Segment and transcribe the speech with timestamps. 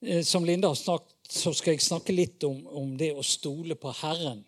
[0.00, 3.76] Eh, som Linda har snakket, så skal jeg snakke litt om, om det å stole
[3.78, 4.40] på Herren.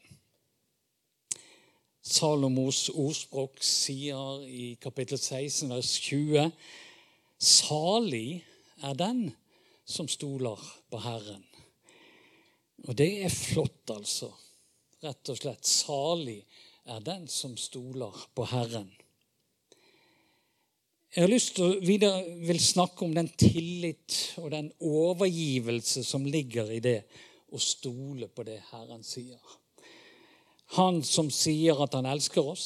[2.02, 6.48] Salomos ordspråk sier i kapittel 16, vers 20.:
[7.38, 8.42] Salig
[8.82, 9.28] er den
[9.84, 10.58] som stoler
[10.90, 11.44] på Herren.
[12.88, 14.32] Og det er flott, altså.
[15.02, 15.68] Rett og slett.
[15.68, 16.40] Salig
[16.90, 18.90] er den som stoler på Herren.
[21.12, 26.24] Jeg har lyst til å videre vil snakke om den tillit og den overgivelse som
[26.24, 27.02] ligger i det
[27.52, 29.36] å stole på det Herren sier.
[30.78, 32.64] Han som sier at han elsker oss,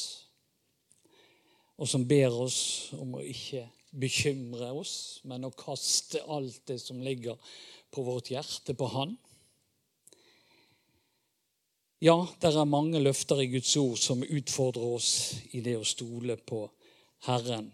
[1.75, 2.61] og som ber oss
[2.95, 4.93] om å ikke bekymre oss,
[5.27, 7.35] men å kaste alt det som ligger
[7.91, 9.17] på vårt hjerte, på Han.
[11.99, 15.11] Ja, det er mange løfter i Guds ord som utfordrer oss
[15.51, 16.63] i det å stole på
[17.27, 17.73] Herren.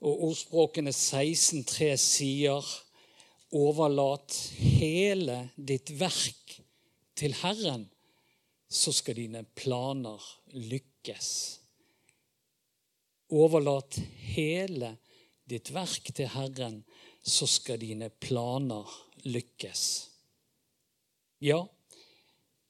[0.00, 2.66] Og ordspråkene 16.3 sier
[3.56, 6.54] overlat hele ditt verk
[7.18, 7.88] til Herren,
[8.70, 10.22] så skal dine planer
[10.54, 11.30] lykkes.
[13.34, 13.98] Overlat
[14.32, 14.94] hele
[15.50, 16.80] ditt verk til Herren,
[17.20, 18.88] så skal dine planer
[19.26, 19.82] lykkes.
[21.44, 21.60] Ja,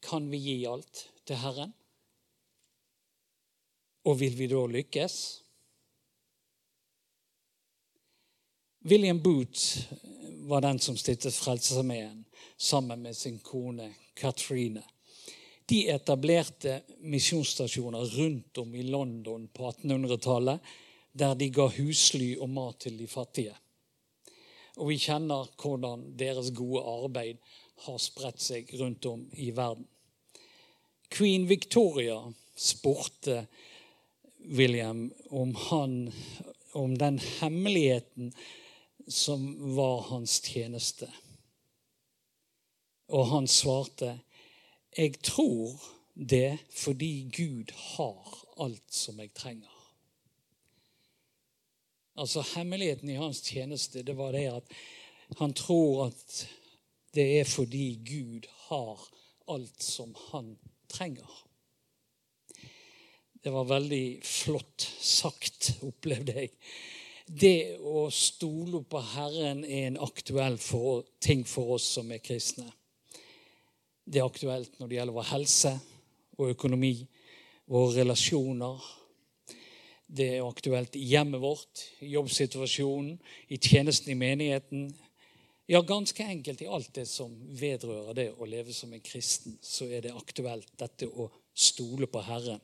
[0.00, 1.77] kan vi gi alt til Herren?
[4.09, 5.17] Og vil vi da lykkes?
[8.83, 9.78] William Booth
[10.48, 12.25] var den som stiftet Frelsesarmeen
[12.56, 14.83] sammen med sin kone Katrine.
[15.67, 20.61] De etablerte misjonsstasjoner rundt om i London på 1800-tallet,
[21.12, 23.53] der de ga husly og mat til de fattige.
[24.77, 27.37] Og vi kjenner hvordan deres gode arbeid
[27.84, 29.84] har spredt seg rundt om i verden.
[31.12, 32.17] Queen Victoria
[32.56, 33.44] spurte
[34.48, 36.12] William om, han,
[36.72, 38.33] om den hemmeligheten
[39.11, 41.08] som var hans tjeneste.
[43.08, 44.20] Og han svarte,
[44.97, 45.80] 'Jeg tror
[46.14, 49.81] det fordi Gud har alt som jeg trenger'.
[52.16, 54.72] Altså Hemmeligheten i hans tjeneste det var det at
[55.38, 56.49] han tror at
[57.15, 59.09] det er fordi Gud har
[59.49, 61.47] alt som han trenger.
[63.44, 66.50] Det var veldig flott sagt, opplevde jeg
[67.31, 72.67] det å stole på Herren er en aktuell for, ting for oss som er kristne.
[74.03, 75.75] Det er aktuelt når det gjelder vår helse,
[76.39, 76.95] vår økonomi,
[77.71, 78.83] våre relasjoner.
[80.11, 84.89] Det er aktuelt i hjemmet vårt, i jobbsituasjonen, i tjenesten i menigheten.
[85.71, 89.87] Ja, ganske enkelt i alt det som vedrører det å leve som en kristen, så
[89.87, 92.59] er det aktuelt dette å stole på Herren.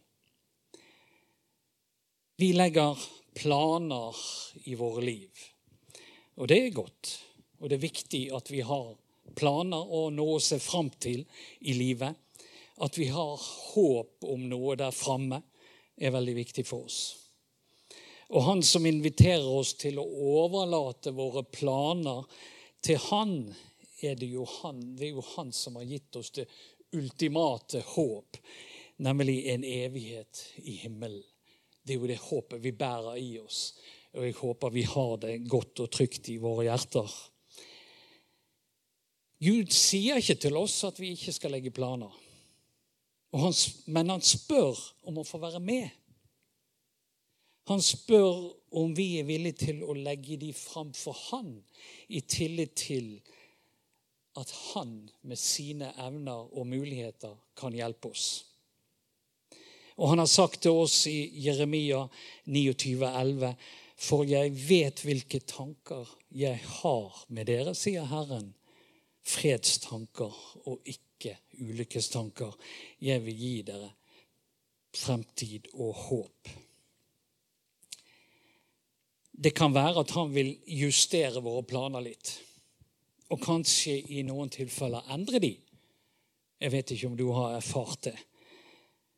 [2.39, 2.99] Vi legger
[3.35, 4.17] planer
[4.65, 5.31] i våre liv.
[6.35, 7.13] Og det er godt.
[7.59, 8.91] Og det er viktig at vi har
[9.37, 11.23] planer og noe å se fram til
[11.65, 12.13] i livet.
[12.85, 15.41] At vi har håp om noe der framme,
[15.97, 16.99] er veldig viktig for oss.
[18.29, 22.27] Og han som inviterer oss til å overlate våre planer
[22.85, 23.33] til han,
[24.05, 26.45] er det jo han, det er jo han som har gitt oss det
[26.93, 28.37] ultimate håp,
[29.01, 31.25] nemlig en evighet i himmelen.
[31.87, 33.61] Det er jo det håpet vi bærer i oss.
[34.17, 37.13] Og jeg håper vi har det godt og trygt i våre hjerter.
[39.47, 42.11] Gud sier ikke til oss at vi ikke skal legge planer.
[43.87, 45.91] Men han spør om å få være med.
[47.69, 48.47] Han spør
[48.79, 51.57] om vi er villige til å legge de fram for han,
[52.09, 53.17] i tillit til
[54.39, 58.56] at han med sine evner og muligheter kan hjelpe oss.
[59.97, 62.03] Og han har sagt til oss i Jeremia
[62.45, 63.55] 29, 11,
[63.97, 68.53] For jeg vet hvilke tanker jeg har med dere, sier Herren.
[69.27, 70.35] Fredstanker
[70.69, 72.53] og ikke ulykkestanker.
[73.01, 73.91] Jeg vil gi dere
[74.97, 76.53] fremtid og håp.
[79.37, 82.37] Det kan være at han vil justere våre planer litt.
[83.33, 85.53] Og kanskje i noen tilfeller endre de.
[86.61, 88.17] Jeg vet ikke om du har erfart det.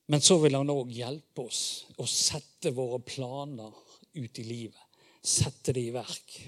[0.08, 1.62] Men så vil han òg hjelpe oss
[2.00, 3.74] å sette våre planer
[4.16, 4.80] ut i livet.
[5.20, 6.38] Sette det i verk.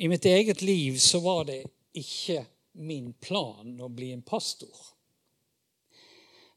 [0.00, 1.60] I mitt eget liv så var det
[1.92, 2.40] ikke
[2.80, 4.72] min plan å bli en pastor.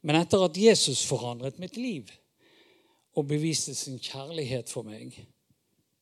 [0.02, 2.10] Men etter at Jesus forandret mitt liv
[3.18, 5.12] og beviste sin kjærlighet for meg,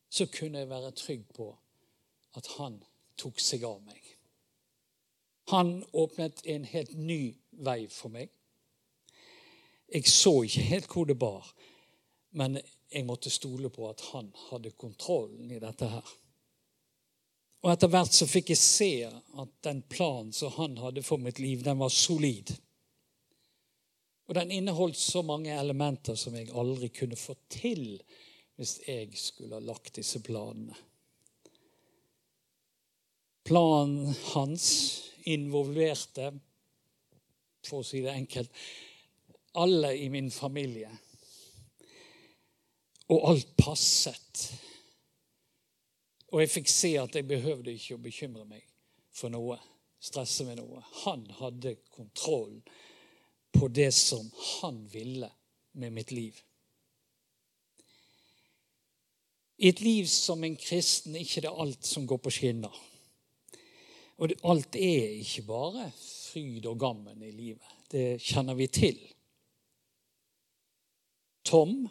[0.10, 1.50] så kunne jeg være trygg på
[2.38, 2.78] at han
[3.18, 4.00] tok seg av meg.
[5.50, 7.36] Han åpnet en helt ny
[7.66, 8.30] vei for meg.
[9.94, 11.48] Jeg så ikke helt hvor det bar,
[12.36, 12.58] men
[12.92, 16.14] jeg måtte stole på at han hadde kontrollen i dette her.
[17.66, 21.40] Og etter hvert så fikk jeg se at den planen som han hadde for mitt
[21.42, 22.54] liv, den var solid.
[24.30, 27.98] Og den inneholdt så mange elementer som jeg aldri kunne få til
[28.56, 30.78] hvis jeg skulle ha lagt disse planene.
[33.46, 34.68] Planen hans
[35.30, 36.32] involverte,
[37.66, 38.50] for å si det enkelt,
[39.56, 40.92] alle i min familie.
[43.10, 44.46] Og alt passet.
[46.34, 48.66] Og jeg fikk se at jeg behøvde ikke å bekymre meg
[49.16, 49.60] for noe,
[50.02, 50.82] stresse med noe.
[51.06, 52.58] Han hadde kontroll
[53.56, 54.28] på det som
[54.60, 55.30] han ville
[55.80, 56.36] med mitt liv.
[59.58, 62.82] I et liv som en kristen er ikke det alt som går på skinner.
[64.20, 67.72] Og alt er ikke bare fryd og gammen i livet.
[67.92, 69.00] Det kjenner vi til.
[71.46, 71.86] Tom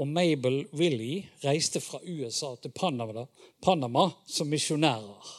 [0.00, 3.26] og Mabel Willy reiste fra USA til Panama,
[3.62, 5.36] Panama som misjonærer.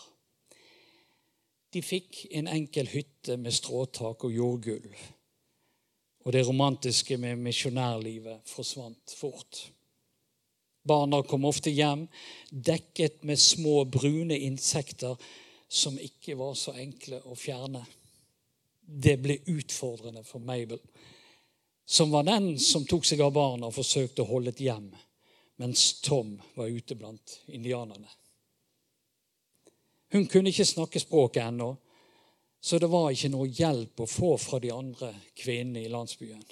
[1.71, 4.95] De fikk en enkel hytte med stråtak og jordgulv.
[6.21, 9.63] Og det romantiske med misjonærlivet forsvant fort.
[10.83, 12.07] Barna kom ofte hjem
[12.51, 15.15] dekket med små, brune insekter
[15.71, 17.85] som ikke var så enkle å fjerne.
[18.81, 20.81] Det ble utfordrende for Mabel
[21.85, 24.89] som var den som tok seg av barna og forsøkte å holde et hjem,
[25.61, 28.09] mens Tom var ute blant indianerne.
[30.11, 31.73] Hun kunne ikke snakke språket ennå,
[32.61, 36.43] så det var ikke noe hjelp å få fra de andre kvinnene i landsbyen.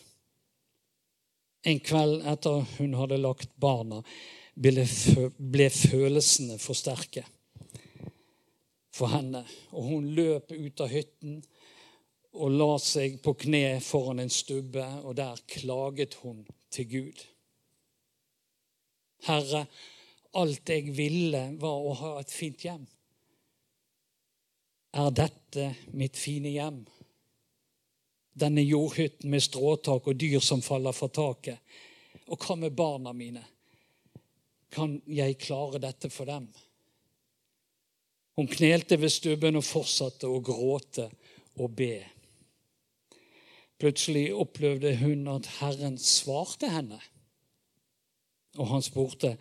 [1.69, 3.99] En kveld etter hun hadde lagt barna,
[4.59, 7.25] ble følelsene for sterke
[8.99, 9.43] for henne.
[9.75, 11.39] Og hun løp ut av hytten
[12.37, 17.25] og la seg på kne foran en stubbe, og der klaget hun til Gud.
[19.25, 19.65] Herre,
[20.37, 22.85] alt jeg ville, var å ha et fint hjem.
[24.93, 26.83] Er dette mitt fine hjem?
[28.39, 31.59] Denne jordhytten med stråtak og dyr som faller fra taket.
[32.29, 33.43] Og hva med barna mine?
[34.69, 36.45] Kan jeg klare dette for dem?
[38.37, 41.09] Hun knelte ved stubben og fortsatte å gråte
[41.59, 41.97] og be.
[43.79, 46.99] Plutselig opplevde hun at Herren svarte henne.
[48.57, 49.37] Og han spurte,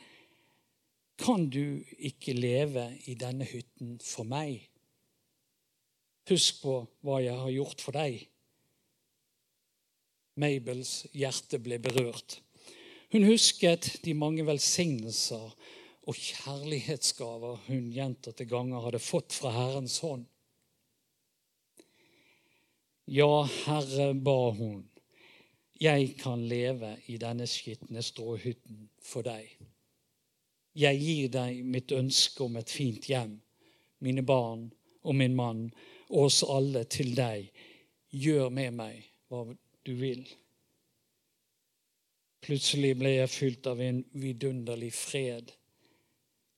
[1.19, 4.71] 'Kan du ikke leve i denne hytten for meg?'
[6.29, 8.29] 'Husk på hva jeg har gjort for deg.'
[10.37, 12.43] Mabels hjerte ble berørt.
[13.13, 15.57] Hun husket de mange velsignelser
[16.09, 20.27] og kjærlighetsgaver hun gjentatte ganger hadde fått fra Herrens hånd.
[23.11, 24.83] Ja, Herre, ba hun,
[25.81, 29.49] jeg kan leve i denne skitne stråhytten for deg.
[30.77, 33.39] Jeg gir deg mitt ønske om et fint hjem,
[34.05, 34.69] mine barn
[35.09, 35.65] og min mann,
[36.11, 37.49] og oss alle til deg.
[38.13, 39.01] Gjør med meg
[39.33, 40.29] hva du vil.
[42.45, 45.55] Plutselig ble jeg fylt av en vidunderlig fred.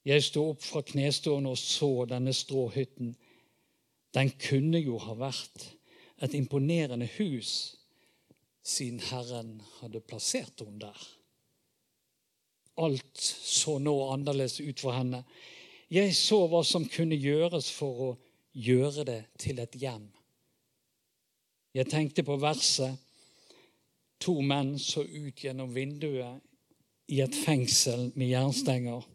[0.02, 3.14] Jeg sto opp fra knestående og så denne stråhytten.
[4.18, 5.76] Den kunne jo ha vært
[6.20, 7.76] et imponerende hus,
[8.62, 11.06] siden Herren hadde plassert henne der.
[12.80, 15.24] Alt så nå annerledes ut for henne.
[15.90, 18.10] Jeg så hva som kunne gjøres for å
[18.52, 20.06] gjøre det til et hjem.
[21.74, 22.98] Jeg tenkte på verset
[24.20, 26.40] to menn så ut gjennom vinduet
[27.10, 29.06] i et fengsel med jernstenger.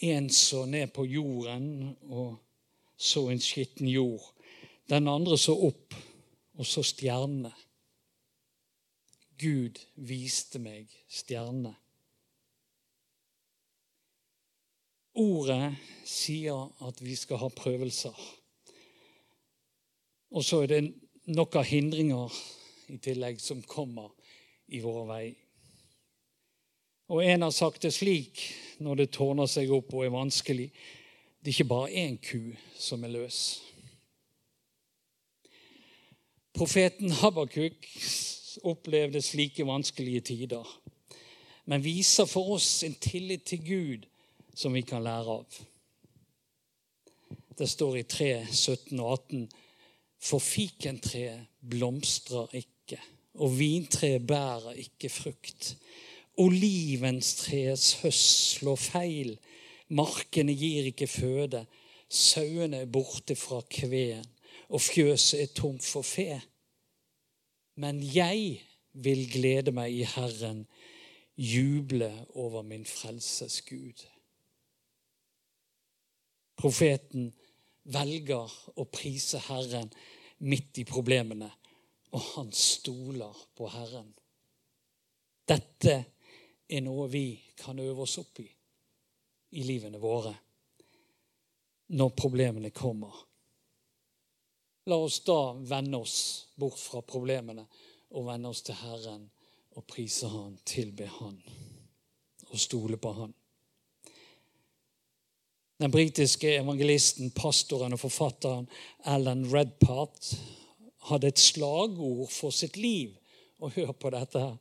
[0.00, 2.38] En så ned på jorden og
[2.96, 4.24] så en skitten jord.
[4.90, 5.94] Den andre så opp
[6.58, 7.52] og så stjernene.
[9.40, 11.72] Gud viste meg stjernene.
[15.20, 15.74] Ordet
[16.06, 18.16] sier at vi skal ha prøvelser.
[20.30, 20.82] Og så er det
[21.30, 22.40] noen hindringer
[22.90, 24.10] i tillegg som kommer
[24.70, 25.24] i vår vei.
[27.10, 28.42] Og en har sagt det slik
[28.82, 30.70] når det tårner seg opp og er vanskelig
[31.40, 33.69] Det er ikke bare én ku som er løs.
[36.60, 37.86] Profeten Habakuk
[38.68, 40.66] opplevde slike vanskelige tider,
[41.64, 44.02] men viser for oss en tillit til Gud
[44.52, 45.54] som vi kan lære av.
[47.56, 49.46] Det står i 3, 17 og 18.:
[50.20, 52.98] For fikentreet blomstrer ikke,
[53.40, 55.70] og vintreet bærer ikke frukt.
[56.36, 59.32] Olivenstreets høst slår feil,
[59.88, 61.64] markene gir ikke føde,
[62.10, 64.28] sauene er borte fra kveen
[64.70, 66.40] og fjøset er tomt for fe.
[67.80, 68.60] Men jeg
[68.92, 70.64] vil glede meg i Herren,
[71.40, 74.04] juble over min frelses Gud.
[76.60, 77.30] Profeten
[77.88, 79.88] velger å prise Herren
[80.44, 81.48] midt i problemene,
[82.12, 84.10] og han stoler på Herren.
[85.48, 85.96] Dette
[86.68, 87.24] er noe vi
[87.56, 88.50] kan øve oss opp i
[89.50, 90.32] i livene våre
[91.98, 93.14] når problemene kommer.
[94.90, 96.16] La oss da vende oss
[96.58, 97.66] bort fra problemene
[98.10, 99.28] og vende oss til Herren
[99.78, 101.36] og prise Han, tilbe Han
[102.50, 103.34] og stole på Han.
[105.80, 108.66] Den britiske evangelisten, pastoren og forfatteren
[109.08, 110.34] Alan Redpart
[111.08, 113.14] hadde et slagord for sitt liv.
[113.60, 114.56] Og hør på dette her.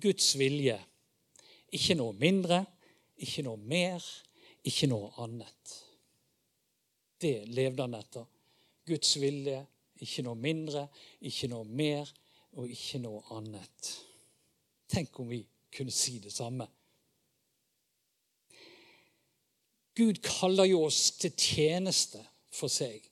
[0.00, 0.78] Guds vilje.
[1.72, 2.62] Ikke noe mindre,
[3.16, 4.04] ikke noe mer,
[4.64, 5.74] ikke noe annet.
[7.20, 8.28] Det levde han etter.
[8.88, 9.62] Guds vilje,
[10.04, 10.86] ikke noe mindre,
[11.24, 12.10] ikke noe mer
[12.58, 13.90] og ikke noe annet.
[14.90, 15.40] Tenk om vi
[15.74, 16.66] kunne si det samme.
[19.94, 22.20] Gud kaller jo oss til tjeneste
[22.54, 23.02] for seg.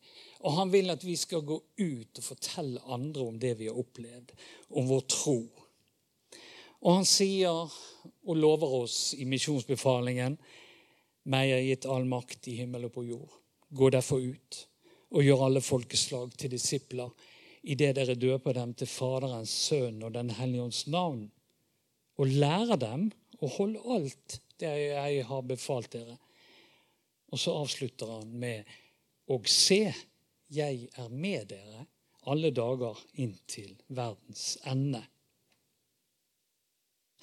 [0.42, 3.78] Og han vil at vi skal gå ut og fortelle andre om det vi har
[3.78, 4.32] opplevd,
[4.74, 5.38] om vår tro.
[6.82, 10.36] Og han sier og lover oss i misjonsbefalingen
[11.30, 13.38] meg er gitt all makt i himmel og på jord.
[13.70, 14.64] Gå derfor ut
[15.12, 17.12] og gjør alle folkeslag til disipler
[17.62, 21.28] idet dere døper dem til Faderens, Sønn og Den hellige ånds navn,
[22.18, 23.10] og lærer dem
[23.42, 26.16] å holde alt det jeg har befalt dere.
[27.32, 28.78] Og så avslutter han med
[29.30, 29.94] Og se,
[30.50, 31.86] jeg er med dere
[32.28, 35.00] alle dager inntil verdens ende.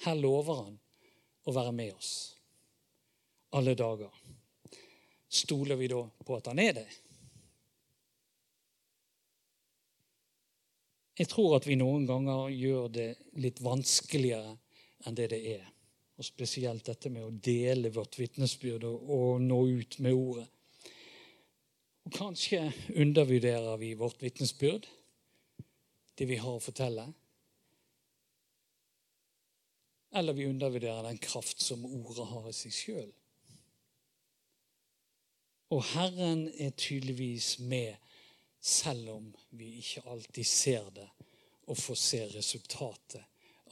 [0.04, 0.78] Her lover han
[1.44, 2.12] å være med oss
[3.56, 4.10] alle dager.
[5.28, 6.88] Stoler vi da på at han er det?
[11.18, 13.10] Jeg tror at vi noen ganger gjør det
[13.42, 14.54] litt vanskeligere
[15.06, 15.66] enn det det er.
[16.20, 20.48] Og spesielt dette med å dele vårt vitnesbyrd og, nå ut med ordet.
[22.04, 24.86] Og Kanskje undervurderer vi vårt vitnesbyrd,
[26.18, 27.06] det vi har å fortelle.
[30.12, 33.10] Eller vi undervurderer den kraft som ordet har i seg sjøl.
[35.70, 37.94] Og Herren er tydeligvis med,
[38.60, 41.08] selv om vi ikke alltid ser det
[41.70, 43.22] og får se resultatet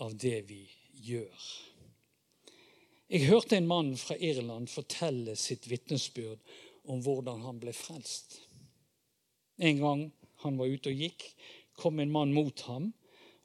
[0.05, 0.63] av det vi
[1.05, 1.49] gjør.
[3.09, 6.43] Jeg hørte en mann fra Irland fortelle sitt vitnesbyrd
[6.89, 8.39] om hvordan han ble frelst.
[9.59, 10.05] En gang
[10.45, 11.25] han var ute og gikk,
[11.79, 12.91] kom en mann mot ham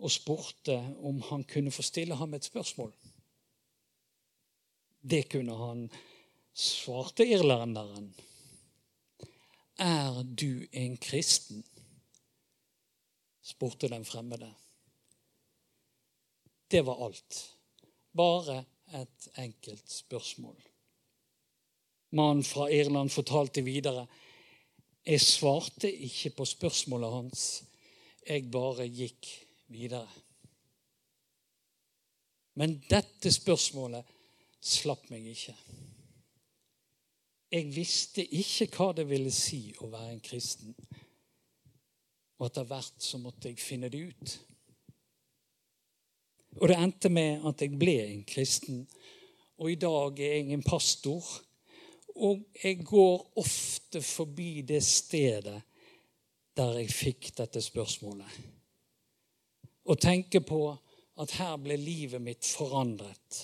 [0.04, 2.92] og spurte om han kunne få stille ham et spørsmål.
[5.04, 5.88] Det kunne han,
[6.54, 8.12] svarte irlenderen.
[9.84, 11.64] Er du en kristen?
[13.44, 14.54] spurte den fremmede.
[16.72, 17.40] Det var alt.
[18.16, 18.64] Bare
[18.94, 20.56] et enkelt spørsmål.
[22.16, 24.08] Mannen fra Irland fortalte videre.
[25.06, 27.64] Jeg svarte ikke på spørsmålet hans.
[28.28, 29.28] Jeg bare gikk
[29.68, 30.08] videre.
[32.56, 34.06] Men dette spørsmålet
[34.62, 35.58] slapp meg ikke.
[37.54, 40.74] Jeg visste ikke hva det ville si å være en kristen.
[42.40, 44.34] Og etter hvert så måtte jeg finne det ut.
[46.58, 48.82] Og det endte med at jeg ble en kristen.
[49.62, 51.30] Og i dag er jeg en pastor.
[52.26, 55.60] Og jeg går ofte forbi det stedet
[56.58, 58.34] der jeg fikk dette spørsmålet.
[59.94, 60.64] Og tenker på
[61.22, 63.44] at her ble livet mitt forandret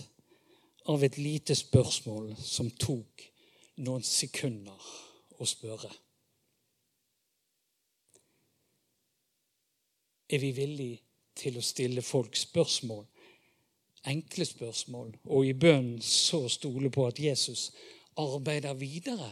[0.90, 3.29] av et lite spørsmål som tok
[3.86, 4.88] noen sekunder
[5.40, 5.92] å spørre.
[10.30, 11.00] Er vi villige
[11.40, 13.06] til å stille folk spørsmål.
[14.10, 15.14] Enkle spørsmål.
[15.32, 17.70] Og i bønnen så stole på at Jesus
[18.20, 19.32] arbeider videre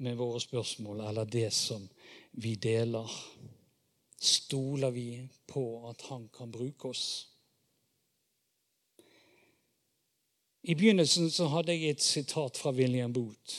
[0.00, 1.88] med våre spørsmål eller det som
[2.32, 3.08] vi deler.
[4.20, 5.08] Stoler vi
[5.48, 7.04] på at han kan bruke oss?
[10.62, 13.56] I begynnelsen så hadde jeg et sitat fra William Booth.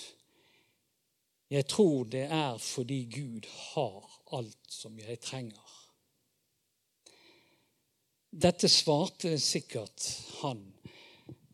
[1.52, 5.72] Jeg tror det er fordi Gud har alt som jeg trenger.
[8.32, 10.06] Dette svarte sikkert
[10.42, 10.62] han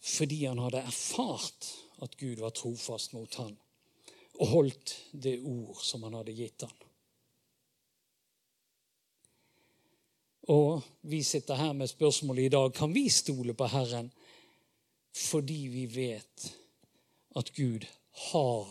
[0.08, 1.72] fordi han hadde erfart
[2.06, 3.56] at Gud var trofast mot han
[4.38, 6.76] og holdt det ord som han hadde gitt han.
[10.54, 14.12] Og vi sitter her med spørsmålet i dag kan vi stole på Herren
[15.18, 16.48] fordi vi vet
[17.38, 17.86] at Gud
[18.32, 18.68] har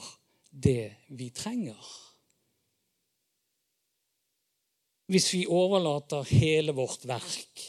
[0.50, 1.92] det vi trenger.
[5.06, 7.66] Hvis vi overlater hele vårt verk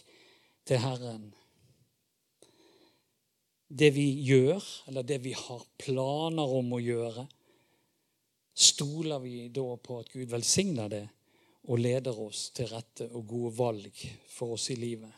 [0.68, 1.28] til Herren.
[3.68, 7.28] Det vi gjør, eller det vi har planer om å gjøre,
[8.58, 11.06] stoler vi da på at Gud velsigner det
[11.68, 15.12] og leder oss til rette og gode valg for oss i livet.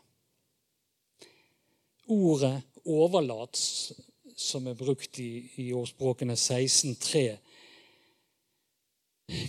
[2.09, 3.93] Ordet 'overlat',
[4.35, 7.37] som er brukt i, i ordspråkene 16.3,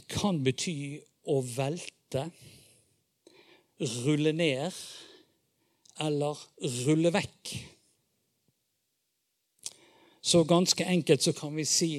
[0.08, 2.30] kan bety å velte,
[4.04, 4.74] rulle ned
[6.00, 6.40] eller
[6.84, 7.52] rulle vekk.
[10.20, 11.92] Så ganske enkelt så kan vi si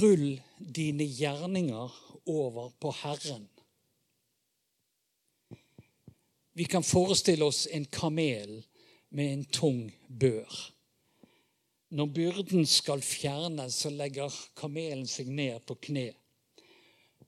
[0.00, 1.92] rull dine gjerninger
[2.26, 3.44] over på Herren.
[6.56, 8.62] Vi kan forestille oss en kamel
[9.10, 10.72] med en tung bør.
[11.90, 16.08] Når byrden skal fjernes, så legger kamelen seg ned på kne.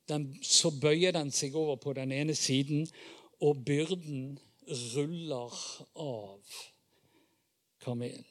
[0.08, 2.88] Den, så bøyer den seg over på den ene siden,
[3.40, 4.38] og byrden
[4.97, 5.54] ruller
[5.94, 6.58] av
[7.85, 8.26] kamelen.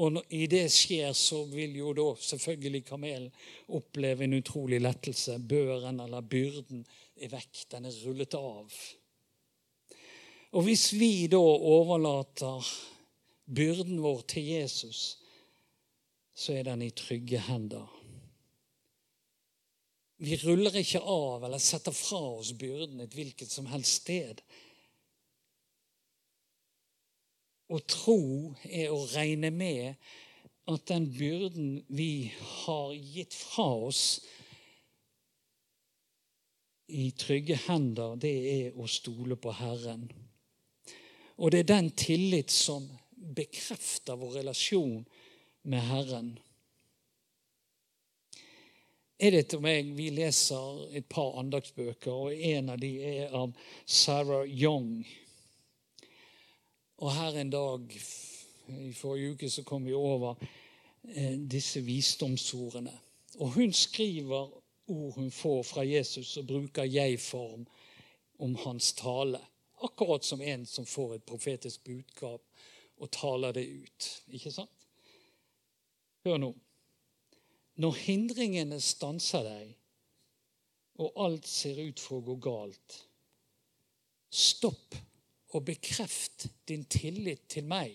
[0.00, 3.28] Og når, i det skjer, så vil jo da selvfølgelig kamelen
[3.76, 5.36] oppleve en utrolig lettelse.
[5.48, 6.86] Børen eller byrden
[7.20, 7.66] er vekk.
[7.74, 8.78] Den er rullet av.
[10.50, 12.66] Og hvis vi da overlater
[13.46, 15.18] byrden vår til Jesus,
[16.34, 17.86] så er den i trygge hender.
[20.20, 24.42] Vi ruller ikke av eller setter fra oss byrden et hvilket som helst sted.
[27.70, 28.20] Å tro
[28.66, 29.94] er å regne med
[30.70, 32.30] at den byrden vi
[32.64, 34.04] har gitt fra oss
[36.90, 40.08] i trygge hender, det er å stole på Herren.
[41.40, 42.84] Og det er den tillit som
[43.36, 45.06] bekrefter vår relasjon
[45.62, 46.30] med Herren.
[49.20, 53.52] Edith og meg vi leser et par andagsbøker, og en av de er av
[53.84, 55.00] Sarah Young.
[57.00, 60.40] Og her en dag i forrige uke så kom vi over
[61.08, 62.92] eh, disse visdomsordene.
[63.40, 64.52] Og hun skriver
[64.90, 67.64] ord hun får fra Jesus, og bruker jeg-form
[68.38, 69.40] om hans tale.
[69.80, 72.42] Akkurat som en som får et profetisk budskap
[73.00, 74.08] og taler det ut.
[74.36, 74.88] Ikke sant?
[76.24, 76.50] Hør nå.
[77.80, 79.70] Når hindringene stanser deg,
[81.00, 82.96] og alt ser ut for å gå galt,
[84.28, 84.98] stopp
[85.56, 87.94] og bekreft din tillit til meg.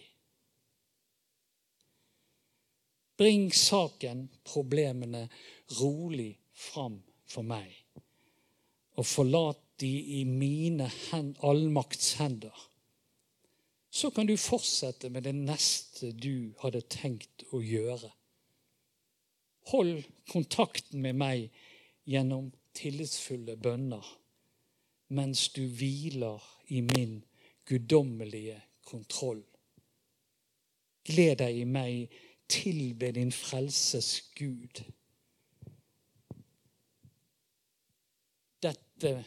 [3.16, 5.28] Bring saken, problemene,
[5.78, 6.98] rolig fram
[7.30, 7.70] for meg,
[8.98, 10.92] og forlat de i mine
[11.44, 12.70] allmakts hender,
[13.96, 18.10] Så kan du fortsette med det neste du hadde tenkt å gjøre.
[19.72, 21.46] Hold kontakten med meg
[22.04, 24.04] gjennom tillitsfulle bønner
[25.16, 27.22] mens du hviler i min
[27.66, 29.44] guddommelige kontroll.
[31.06, 32.12] Gled deg i meg,
[32.50, 34.82] tilbe din frelses Gud.
[38.66, 39.22] Dette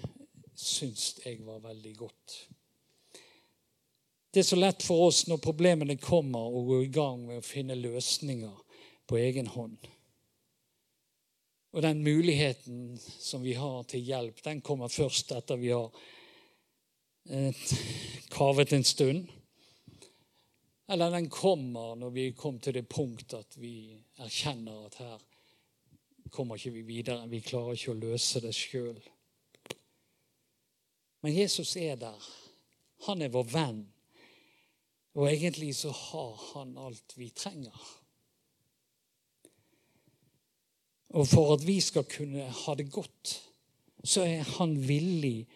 [0.58, 2.38] syns jeg var veldig godt.
[4.34, 7.46] Det er så lett for oss når problemene kommer, å gå i gang med å
[7.46, 8.58] finne løsninger
[9.08, 9.78] på egen hånd.
[11.72, 15.90] Og den muligheten som vi har til hjelp, den kommer først etter vi har
[17.30, 17.54] Eh,
[18.28, 19.28] kavet en stund.
[20.88, 25.18] Eller den kommer når vi kom til det punkt at vi erkjenner at her
[26.32, 27.28] kommer ikke vi videre.
[27.28, 28.96] Vi klarer ikke å løse det sjøl.
[31.20, 32.28] Men Jesus er der.
[33.06, 33.80] Han er vår venn.
[35.18, 37.78] Og egentlig så har han alt vi trenger.
[41.18, 43.32] Og for at vi skal kunne ha det godt,
[44.04, 45.48] så er han villig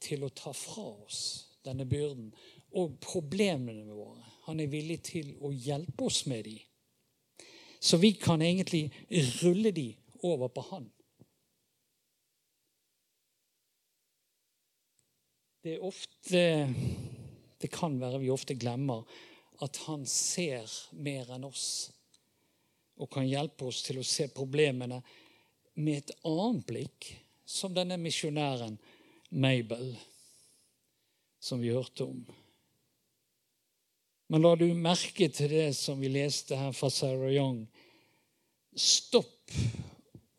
[0.00, 1.20] til å ta fra oss
[1.66, 2.30] denne byrden
[2.78, 4.22] og problemene våre.
[4.46, 6.60] Han er villig til å hjelpe oss med dem.
[7.80, 8.86] Så vi kan egentlig
[9.42, 10.88] rulle dem over på han.
[15.64, 16.40] Det er ofte
[17.56, 19.06] Det kan være vi ofte glemmer
[19.64, 21.68] at han ser mer enn oss
[23.00, 24.98] og kan hjelpe oss til å se problemene
[25.80, 27.08] med et annet blikk,
[27.46, 28.76] som denne misjonæren
[29.30, 29.94] Mabel,
[31.40, 32.20] som vi hørte om.
[34.28, 37.64] Men la du merke til det som vi leste her fra Sarah Young.
[38.76, 39.56] Stopp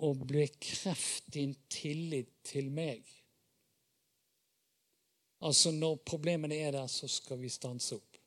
[0.05, 3.03] og bekreft din tillit til meg.
[5.45, 8.17] Altså Når problemene er der, så skal vi stanse opp.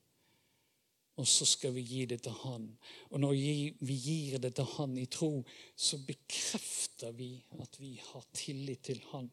[1.19, 2.69] Og så skal vi gi det til Han.
[3.11, 3.33] Og når
[3.81, 5.43] vi gir det til Han i tro,
[5.75, 9.31] så bekrefter vi at vi har tillit til Han.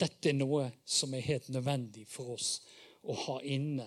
[0.00, 2.62] Dette er noe som er helt nødvendig for oss
[3.02, 3.86] å ha inne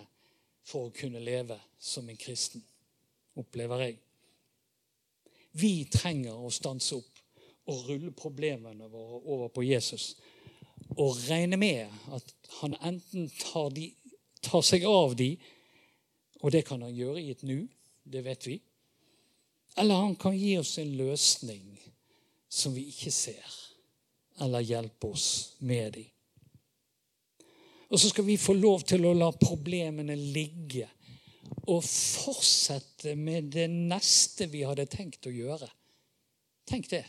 [0.65, 2.61] for å kunne leve som en kristen,
[3.35, 3.97] opplever jeg.
[5.55, 7.21] Vi trenger å stanse opp
[7.71, 10.13] og rulle problemene våre over på Jesus.
[10.93, 13.89] Og regne med at han enten tar, de,
[14.45, 15.33] tar seg av de,
[16.43, 17.65] og det kan han gjøre i et nu,
[18.05, 18.59] det vet vi.
[19.75, 21.73] Eller han kan gi oss en løsning
[22.47, 23.55] som vi ikke ser,
[24.39, 26.05] eller hjelpe oss med de.
[27.89, 30.87] Og så skal vi få lov til å la problemene ligge
[31.69, 35.67] og fortsette med det neste vi hadde tenkt å gjøre.
[36.65, 37.03] Tenk det.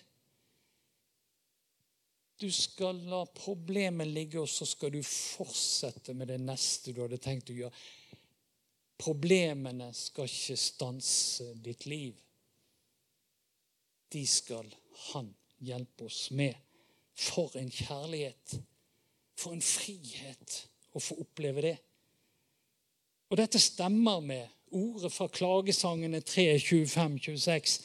[2.37, 7.20] Du skal la problemet ligge, og så skal du fortsette med det neste du hadde
[7.22, 7.85] tenkt å gjøre.
[9.01, 12.12] Problemene skal ikke stanse ditt liv.
[14.12, 14.68] De skal
[15.11, 15.33] han
[15.64, 16.57] hjelpe oss med.
[17.16, 18.59] For en kjærlighet.
[19.37, 20.61] For en frihet
[20.96, 21.77] å få oppleve det.
[23.33, 24.44] Og dette stemmer med
[24.77, 27.79] ordet fra klagesangene 3, 25, 26.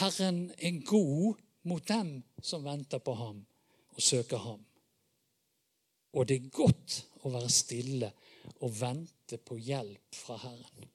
[0.00, 3.40] Herren er god mot dem som venter på ham
[3.94, 4.60] og søke ham.
[6.12, 8.12] Og det er godt å være stille
[8.60, 10.88] og vente på hjelp fra Herren.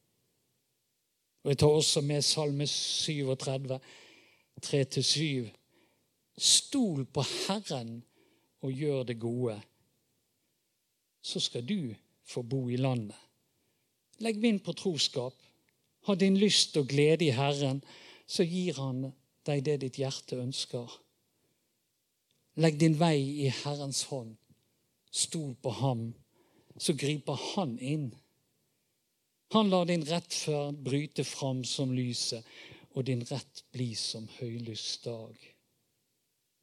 [1.46, 3.80] Og Jeg tar også med Salme 37,
[4.66, 5.52] 3-7.
[6.38, 8.00] Stol på Herren
[8.66, 9.60] og gjør det gode.
[11.22, 11.94] Så skal du
[12.26, 13.18] få bo i landet.
[14.20, 15.36] Legg vind på troskap.
[16.06, 17.84] Ha din lyst og glede i Herren,
[18.28, 19.12] så gir Han
[19.46, 20.90] deg det ditt hjerte ønsker.
[22.56, 24.38] Legg din vei i Herrens hånd.
[25.12, 26.06] Stol på ham,
[26.78, 28.10] så griper han inn.
[29.56, 32.44] Han lar din rettferd bryte fram som lyset,
[32.96, 35.36] og din rett bli som høylys dag.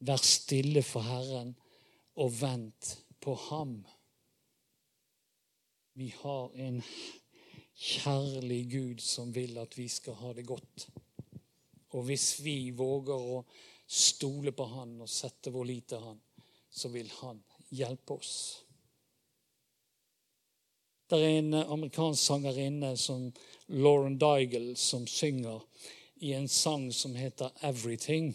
[0.03, 1.53] Vær stille for Herren
[2.19, 3.77] og vent på ham.
[5.93, 6.81] Vi har en
[7.77, 10.87] kjærlig Gud som vil at vi skal ha det godt.
[11.93, 13.43] Og hvis vi våger å
[13.93, 16.19] stole på Han og sette vår lit til Han,
[16.69, 17.41] så vil Han
[17.73, 18.35] hjelpe oss.
[21.09, 23.27] Det er en amerikansk sangerinne som
[23.69, 25.61] Lauren Daigle som synger
[26.25, 28.33] i en sang som heter 'Everything'.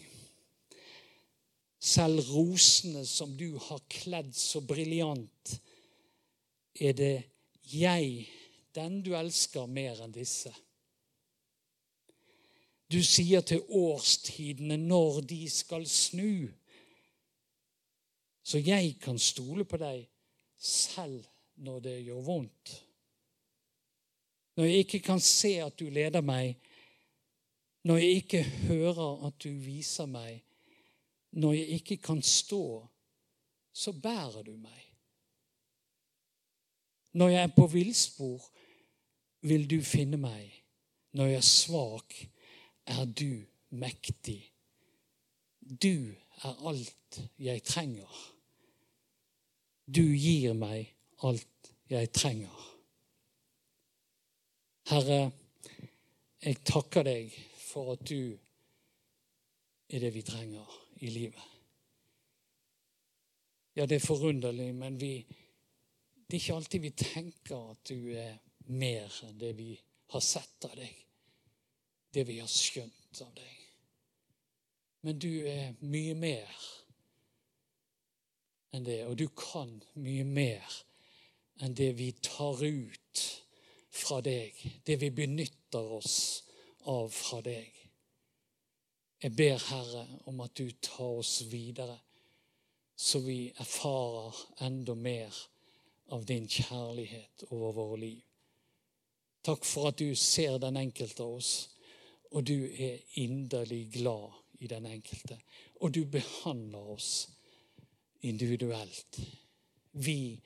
[1.79, 5.59] Selv rosene som du har kledd så briljant,
[6.79, 7.23] er det
[7.73, 8.29] jeg,
[8.75, 10.53] den du elsker, mer enn disse.
[12.89, 16.49] Du sier til årstidene når de skal snu.
[18.43, 20.07] Så jeg kan stole på deg
[20.57, 21.21] selv
[21.61, 22.71] når det gjør vondt.
[24.57, 26.57] Når jeg ikke kan se at du leder meg,
[27.83, 30.41] når jeg ikke hører at du viser meg,
[31.31, 32.87] når jeg ikke kan stå,
[33.73, 34.81] så bærer du meg.
[37.13, 38.49] Når jeg er på villspor,
[39.41, 40.51] vil du finne meg.
[41.13, 42.17] Når jeg er svak,
[42.89, 44.41] er du mektig.
[45.61, 48.09] Du er alt jeg trenger.
[49.85, 50.89] Du gir meg
[51.25, 52.65] alt jeg trenger.
[54.89, 55.31] Herre,
[56.41, 58.33] jeg takker deg for at du
[59.89, 61.45] er det vi trenger i livet.
[63.77, 65.13] Ja, det er forunderlig, men vi,
[66.25, 68.39] det er ikke alltid vi tenker at du er
[68.73, 69.71] mer enn det vi
[70.13, 71.08] har sett av deg
[72.13, 73.55] det vi har skjønt av deg.
[75.05, 76.55] Men du er mye mer
[78.75, 80.79] enn det, og du kan mye mer
[81.63, 83.23] enn det vi tar ut
[83.89, 86.19] fra deg, det vi benytter oss
[86.91, 87.71] av fra deg.
[89.19, 91.97] Jeg ber, Herre, om at du tar oss videre,
[92.95, 94.35] så vi erfarer
[94.67, 95.35] enda mer
[96.15, 98.21] av din kjærlighet over våre liv.
[99.43, 101.51] Takk for at du ser den enkelte av oss
[102.31, 105.39] og du er inderlig glad i den enkelte.
[105.81, 107.29] Og du behandler oss
[108.21, 109.19] individuelt.
[109.91, 110.39] Vi,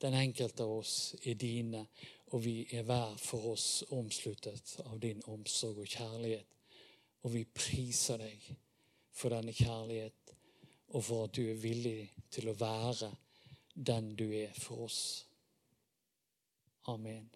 [0.00, 1.86] den enkelte av oss, er dine,
[2.32, 6.54] og vi er hver for oss omsluttet av din omsorg og kjærlighet.
[7.26, 8.50] Og vi priser deg
[9.12, 10.34] for denne kjærlighet,
[10.94, 13.10] og for at du er villig til å være
[13.74, 15.02] den du er for oss.
[16.88, 17.28] Amen.